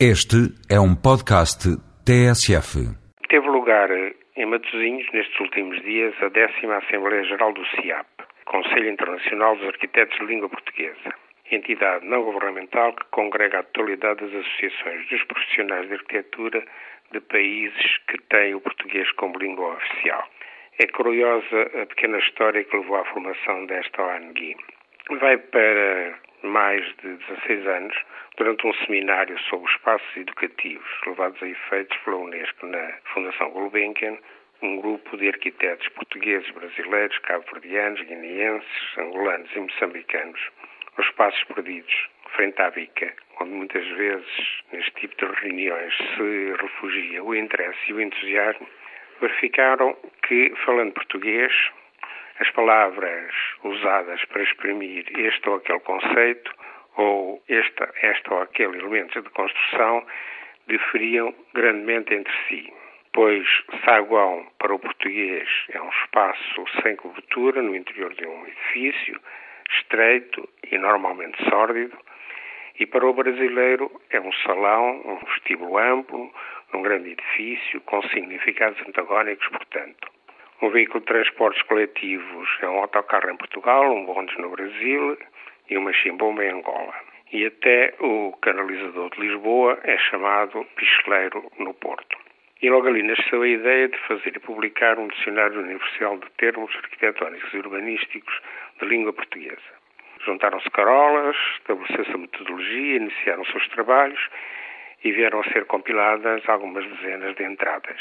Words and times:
Este 0.00 0.50
é 0.68 0.80
um 0.80 0.96
podcast 0.96 1.70
TSF. 2.02 2.82
Teve 3.28 3.46
lugar 3.46 3.88
em 4.34 4.44
Matosinhos, 4.44 5.06
nestes 5.12 5.38
últimos 5.38 5.80
dias, 5.82 6.12
a 6.20 6.28
décima 6.30 6.78
Assembleia 6.78 7.22
Geral 7.22 7.52
do 7.52 7.64
CIAP, 7.66 8.08
Conselho 8.44 8.90
Internacional 8.90 9.54
dos 9.54 9.68
Arquitetos 9.68 10.18
de 10.18 10.26
Língua 10.26 10.48
Portuguesa, 10.48 11.14
entidade 11.48 12.04
não 12.04 12.24
governamental 12.24 12.92
que 12.92 13.04
congrega 13.12 13.60
a 13.60 13.62
totalidade 13.62 14.26
das 14.26 14.34
associações 14.34 15.08
dos 15.10 15.22
profissionais 15.26 15.86
de 15.86 15.94
arquitetura 15.94 16.64
de 17.12 17.20
países 17.20 17.98
que 18.08 18.18
têm 18.30 18.52
o 18.52 18.60
português 18.60 19.08
como 19.12 19.38
língua 19.38 19.74
oficial. 19.74 20.28
É 20.80 20.88
curiosa 20.88 21.70
a 21.80 21.86
pequena 21.86 22.18
história 22.18 22.64
que 22.64 22.76
levou 22.76 22.96
à 22.96 23.04
formação 23.04 23.64
desta 23.66 24.02
ONG. 24.02 24.56
Vai 25.20 25.38
para 25.38 26.18
mais 26.44 26.84
de 27.02 27.16
16 27.16 27.66
anos, 27.66 27.96
durante 28.36 28.66
um 28.66 28.74
seminário 28.84 29.38
sobre 29.48 29.70
espaços 29.70 30.16
educativos 30.16 30.88
levados 31.06 31.42
a 31.42 31.48
efeitos 31.48 31.96
pela 31.98 32.16
Unesco 32.16 32.66
na 32.66 32.92
Fundação 33.12 33.50
Gulbenkian, 33.50 34.16
um 34.62 34.76
grupo 34.76 35.16
de 35.16 35.28
arquitetos 35.28 35.88
portugueses, 35.88 36.50
brasileiros, 36.50 37.18
cabo-verdianos, 37.18 38.00
guineenses, 38.02 38.98
angolanos 38.98 39.50
e 39.54 39.60
moçambicanos, 39.60 40.40
os 40.98 41.06
espaços 41.06 41.42
perdidos, 41.44 42.08
frente 42.34 42.60
à 42.62 42.70
bica, 42.70 43.12
onde 43.40 43.50
muitas 43.50 43.86
vezes, 43.88 44.62
neste 44.72 44.92
tipo 44.92 45.16
de 45.16 45.40
reuniões, 45.40 45.94
se 45.96 46.54
refugia 46.60 47.22
o 47.22 47.34
interesse 47.34 47.78
e 47.88 47.92
o 47.92 48.00
entusiasmo, 48.00 48.66
verificaram 49.20 49.96
que, 50.26 50.52
falando 50.64 50.92
português, 50.92 51.52
as 52.40 52.50
palavras 52.50 53.32
usadas 53.62 54.24
para 54.26 54.42
exprimir 54.42 55.04
este 55.18 55.48
ou 55.48 55.56
aquele 55.56 55.80
conceito 55.80 56.52
ou 56.96 57.42
esta, 57.48 57.92
esta 58.02 58.34
ou 58.34 58.42
aquele 58.42 58.78
elemento 58.78 59.20
de 59.20 59.30
construção 59.30 60.04
diferiam 60.66 61.34
grandemente 61.52 62.14
entre 62.14 62.32
si, 62.48 62.72
pois 63.12 63.46
saguão 63.84 64.46
para 64.58 64.74
o 64.74 64.78
português 64.78 65.48
é 65.70 65.80
um 65.80 65.90
espaço 65.90 66.64
sem 66.82 66.96
cobertura 66.96 67.62
no 67.62 67.76
interior 67.76 68.14
de 68.14 68.26
um 68.26 68.46
edifício, 68.46 69.20
estreito 69.70 70.48
e 70.70 70.78
normalmente 70.78 71.42
sórdido, 71.48 71.96
e 72.78 72.86
para 72.86 73.06
o 73.06 73.14
brasileiro 73.14 73.90
é 74.10 74.20
um 74.20 74.32
salão, 74.32 75.00
um 75.04 75.16
vestíbulo 75.26 75.78
amplo, 75.78 76.32
num 76.72 76.82
grande 76.82 77.10
edifício, 77.10 77.80
com 77.82 78.02
significados 78.08 78.80
antagónicos, 78.86 79.46
portanto. 79.48 80.13
Um 80.62 80.70
veículo 80.70 81.00
de 81.00 81.06
transportes 81.06 81.62
coletivos 81.62 82.48
é 82.62 82.68
um 82.68 82.78
autocarro 82.78 83.28
em 83.28 83.36
Portugal, 83.36 83.92
um 83.92 84.06
bonde 84.06 84.38
no 84.40 84.50
Brasil 84.50 85.18
e 85.68 85.76
uma 85.76 85.92
chimbomba 85.92 86.44
em 86.44 86.50
Angola. 86.50 86.94
E 87.32 87.46
até 87.46 87.94
o 87.98 88.32
canalizador 88.40 89.10
de 89.10 89.20
Lisboa 89.20 89.78
é 89.82 89.98
chamado 89.98 90.64
picheleiro 90.76 91.50
no 91.58 91.74
Porto. 91.74 92.16
E 92.62 92.70
logo 92.70 92.86
ali 92.86 93.02
nasceu 93.02 93.42
a 93.42 93.48
ideia 93.48 93.88
de 93.88 93.98
fazer 94.06 94.36
e 94.36 94.38
publicar 94.38 94.98
um 94.98 95.08
dicionário 95.08 95.60
universal 95.60 96.18
de 96.18 96.30
termos 96.38 96.74
arquitetónicos 96.76 97.52
e 97.52 97.58
urbanísticos 97.58 98.40
de 98.80 98.86
língua 98.86 99.12
portuguesa. 99.12 99.74
Juntaram-se 100.24 100.70
carolas, 100.70 101.36
estabeleceu-se 101.58 102.12
a 102.12 102.16
metodologia, 102.16 102.96
iniciaram-se 102.96 103.56
os 103.56 103.68
trabalhos 103.68 104.30
e 105.02 105.12
vieram 105.12 105.40
a 105.40 105.52
ser 105.52 105.66
compiladas 105.66 106.48
algumas 106.48 106.86
dezenas 106.86 107.34
de 107.34 107.44
entradas. 107.44 108.00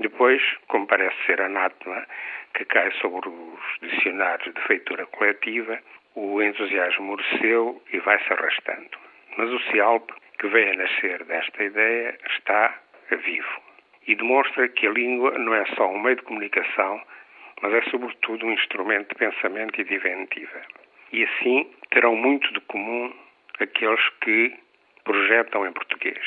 Depois, 0.00 0.42
como 0.68 0.86
parece 0.86 1.16
ser 1.26 1.40
anátema 1.40 2.06
que 2.54 2.64
cai 2.64 2.90
sobre 2.92 3.28
os 3.28 3.90
dicionários 3.90 4.54
de 4.54 4.60
feitura 4.62 5.06
coletiva, 5.06 5.78
o 6.14 6.42
entusiasmo 6.42 7.16
mereceu 7.16 7.82
e 7.92 7.98
vai-se 8.00 8.32
arrastando. 8.32 8.98
Mas 9.36 9.50
o 9.50 9.58
CIALP, 9.70 10.10
que 10.38 10.48
veio 10.48 10.72
a 10.72 10.76
nascer 10.76 11.24
desta 11.24 11.62
ideia, 11.62 12.18
está 12.26 12.78
vivo 13.10 13.62
e 14.06 14.14
demonstra 14.14 14.68
que 14.68 14.86
a 14.86 14.90
língua 14.90 15.38
não 15.38 15.54
é 15.54 15.64
só 15.76 15.88
um 15.88 16.00
meio 16.00 16.16
de 16.16 16.22
comunicação, 16.22 17.00
mas 17.60 17.72
é 17.72 17.82
sobretudo 17.90 18.46
um 18.46 18.52
instrumento 18.52 19.08
de 19.10 19.14
pensamento 19.14 19.80
e 19.80 19.84
de 19.84 19.94
inventiva. 19.94 20.62
E 21.12 21.24
assim 21.24 21.70
terão 21.90 22.16
muito 22.16 22.52
de 22.52 22.60
comum 22.62 23.12
aqueles 23.60 24.08
que 24.20 24.54
projetam 25.04 25.66
em 25.66 25.72
português. 25.72 26.22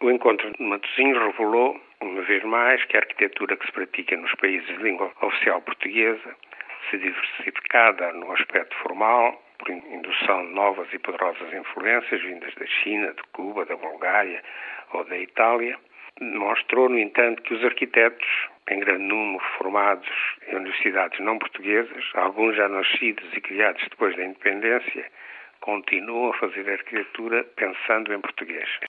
O 0.00 0.10
encontro 0.10 0.52
de 0.52 0.62
Matosinhos 0.62 1.22
revelou, 1.22 1.80
uma 2.00 2.22
vez 2.22 2.42
mais, 2.44 2.84
que 2.84 2.96
a 2.96 3.00
arquitetura 3.00 3.56
que 3.56 3.66
se 3.66 3.72
pratica 3.72 4.16
nos 4.16 4.34
países 4.34 4.66
de 4.66 4.82
língua 4.82 5.12
oficial 5.22 5.60
portuguesa, 5.62 6.36
se 6.90 6.98
diversificada 6.98 8.12
no 8.12 8.32
aspecto 8.32 8.76
formal, 8.76 9.42
por 9.58 9.70
indução 9.70 10.46
de 10.46 10.52
novas 10.52 10.86
e 10.92 10.98
poderosas 10.98 11.52
influências 11.52 12.20
vindas 12.20 12.54
da 12.54 12.66
China, 12.66 13.12
de 13.12 13.22
Cuba, 13.32 13.64
da 13.64 13.76
Bulgária 13.76 14.42
ou 14.92 15.04
da 15.04 15.18
Itália, 15.18 15.78
mostrou, 16.20 16.88
no 16.88 16.98
entanto, 16.98 17.42
que 17.42 17.54
os 17.54 17.64
arquitetos, 17.64 18.26
em 18.70 18.80
grande 18.80 19.04
número 19.04 19.42
formados 19.58 20.08
em 20.48 20.56
universidades 20.56 21.18
não 21.20 21.38
portuguesas, 21.38 22.04
alguns 22.14 22.56
já 22.56 22.68
nascidos 22.68 23.24
e 23.34 23.40
criados 23.40 23.82
depois 23.88 24.14
da 24.16 24.24
independência, 24.24 25.10
continuam 25.60 26.30
a 26.30 26.34
fazer 26.34 26.68
arquitetura 26.70 27.44
pensando 27.56 28.12
em 28.12 28.20
português. 28.20 28.68